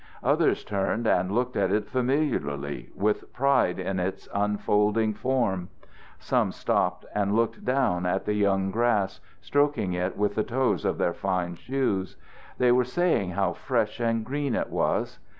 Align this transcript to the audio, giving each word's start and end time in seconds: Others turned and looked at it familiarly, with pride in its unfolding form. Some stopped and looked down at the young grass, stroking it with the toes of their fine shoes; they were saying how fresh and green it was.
Others 0.23 0.63
turned 0.63 1.05
and 1.05 1.29
looked 1.31 1.55
at 1.55 1.69
it 1.71 1.87
familiarly, 1.87 2.89
with 2.95 3.31
pride 3.33 3.77
in 3.77 3.99
its 3.99 4.27
unfolding 4.33 5.13
form. 5.13 5.69
Some 6.17 6.51
stopped 6.51 7.05
and 7.13 7.35
looked 7.35 7.63
down 7.63 8.07
at 8.07 8.25
the 8.25 8.33
young 8.33 8.71
grass, 8.71 9.19
stroking 9.41 9.93
it 9.93 10.17
with 10.17 10.33
the 10.33 10.43
toes 10.43 10.85
of 10.85 10.97
their 10.97 11.13
fine 11.13 11.53
shoes; 11.53 12.17
they 12.57 12.71
were 12.71 12.83
saying 12.83 13.29
how 13.33 13.53
fresh 13.53 13.99
and 13.99 14.25
green 14.25 14.55
it 14.55 14.71
was. 14.71 15.19